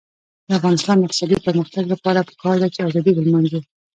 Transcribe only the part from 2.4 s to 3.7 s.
ده چې ازادي ولمانځو.